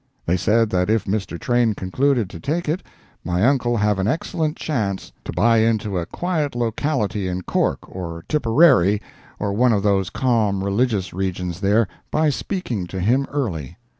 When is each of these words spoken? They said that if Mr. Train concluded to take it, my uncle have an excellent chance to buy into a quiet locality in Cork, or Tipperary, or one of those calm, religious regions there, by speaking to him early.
They 0.25 0.35
said 0.35 0.71
that 0.71 0.89
if 0.89 1.05
Mr. 1.05 1.39
Train 1.39 1.75
concluded 1.75 2.27
to 2.31 2.39
take 2.39 2.67
it, 2.67 2.81
my 3.23 3.45
uncle 3.45 3.77
have 3.77 3.99
an 3.99 4.07
excellent 4.07 4.57
chance 4.57 5.11
to 5.25 5.31
buy 5.31 5.57
into 5.59 5.99
a 5.99 6.07
quiet 6.07 6.55
locality 6.55 7.27
in 7.27 7.43
Cork, 7.43 7.81
or 7.87 8.25
Tipperary, 8.27 8.99
or 9.37 9.53
one 9.53 9.73
of 9.73 9.83
those 9.83 10.09
calm, 10.09 10.63
religious 10.63 11.13
regions 11.13 11.59
there, 11.61 11.87
by 12.09 12.31
speaking 12.31 12.87
to 12.87 12.99
him 12.99 13.27
early. 13.31 13.77